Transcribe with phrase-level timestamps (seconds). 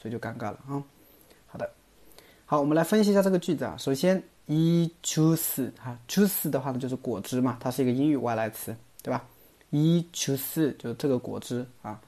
[0.00, 0.82] 所以就尴尬了啊。
[1.46, 1.68] 好的，
[2.44, 3.74] 好，我们来分析一下这个句子啊。
[3.76, 9.24] 首先，e juice 哈，juice 的话呢就是果汁嘛，它是一个英语外来词，对吧？
[9.70, 12.00] e juice 就是这个果汁啊。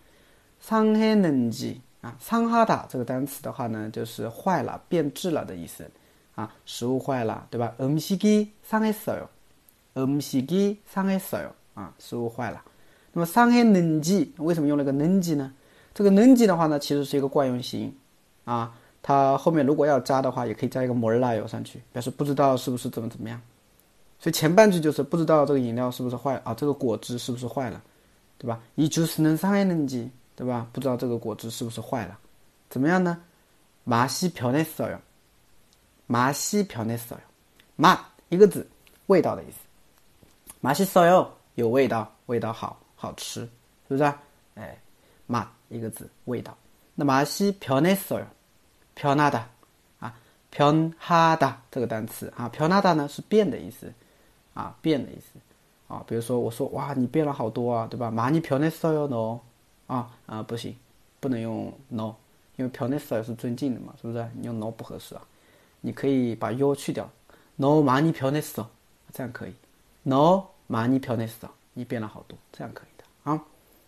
[0.60, 5.88] 상해는 지， 啊，상하다这个单词的话呢就是坏了、变质了的意思。
[6.34, 7.74] 啊，食物坏了，对吧？
[7.80, 9.28] 음식이상했어 요，
[9.94, 11.50] 음식이상했어 요。
[11.74, 12.62] 啊，食物坏了。
[13.12, 15.52] 那么상했는 지， 为什么用了个는지呢？
[15.94, 17.92] 这个는지的话呢，其实是一个惯用型。
[18.44, 23.40] 啊，它后面如果要加的话，也可以加一个몰라요上去，表示不知道是不是怎么怎么样。
[24.20, 27.80] 所以前半句就是不知道这个饮料是不是坏啊，这个果汁是不是坏了，
[28.38, 28.60] 对吧？
[28.76, 30.66] 이주스는상했는 지， 对吧？
[30.72, 32.18] 不知道这个果汁是不是坏了，
[32.68, 33.18] 怎么样呢？
[33.86, 34.98] 맛이변했어 요。
[36.12, 37.20] 麻西변했어 요，
[37.76, 38.66] 麻一个字，
[39.06, 39.58] 味道的意思。
[40.60, 43.42] 麻西써 요， 有味道，味道好，好吃，
[43.88, 44.04] 是不是？
[44.54, 44.76] 哎，
[45.26, 46.56] 麻一个字，味道。
[46.94, 48.26] 那麻西변했어 요，
[48.96, 49.42] 변하다
[50.00, 50.14] 啊，
[50.50, 53.92] 변하다这个单词啊，변하다呢是变的意思
[54.54, 55.38] 啊，变的意思
[55.86, 56.02] 啊。
[56.08, 58.10] 比如说我说哇，你变了好多啊，对吧？
[58.10, 59.38] 많이변했어요 너，
[59.86, 60.74] 啊啊不行，
[61.20, 62.14] 不能用 no，
[62.56, 64.28] 因为변했어요是尊敬的嘛，是不是？
[64.34, 65.22] 你用 no 不合适啊。
[65.82, 67.08] 你可以把 u 去掉，
[67.56, 68.66] no 많이변했 어，
[69.12, 69.54] 这样可以，
[70.02, 73.40] no 많이변했 어， 你变了好多，这样可以的啊。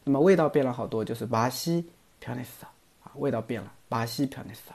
[0.05, 2.65] 那么味道变了好多，就是맛이변했어
[3.03, 4.73] 啊，味道变了，맛이변했어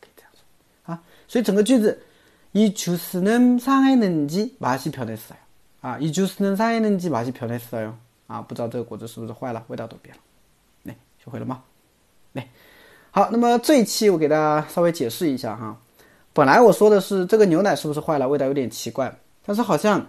[0.00, 1.02] 可以这样说啊。
[1.26, 2.02] 所以整个句子，
[2.52, 5.34] 이주스는상했는지맛이변했어
[5.80, 7.94] 啊，이주스는상했는지맛이변했어
[8.26, 10.20] 啊，不知道这个果汁是不是坏了，味道都变了。
[10.84, 11.62] 来，学会了吗？
[12.32, 12.48] 来，
[13.10, 15.76] 好，那么这一期我给大家稍微解释一下哈。
[16.35, 19.09] 本来我说的是这个牛奶是不是坏了，味道有点奇怪，
[19.45, 20.05] 但是好像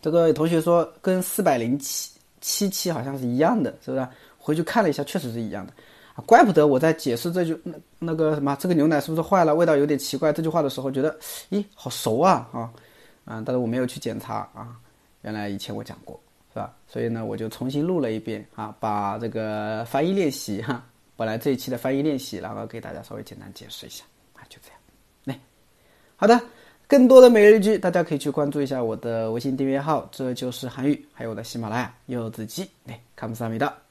[0.00, 4.06] 这个同学说跟四百零七七期好像是一样的，是不是？
[4.38, 5.72] 回去看了一下，确实是一样的
[6.14, 11.18] 啊，怪不得我在解释这句那那个什么这个牛奶是不是坏了，味道有点奇怪这句话的时候，觉得
[11.50, 12.70] 咦好熟啊啊
[13.24, 13.44] 嗯！
[13.44, 14.76] 但是我没有去检查啊，
[15.22, 16.20] 原来以前我讲过
[16.52, 16.72] 是吧？
[16.86, 20.84] 所以呢，我就重新录了一遍啊，把这个翻译练习哈，
[21.16, 24.04] 本来这一期的翻译练习，然后给大家稍微简单解释一下
[24.34, 24.81] 啊，就这样。
[26.22, 26.40] 好的，
[26.86, 33.81] 更多的每日一句，大家可以去关注一下我的微信订阅号，这就是韩语，还有我的喜马拉雅柚子鸡，哎，看不上你的。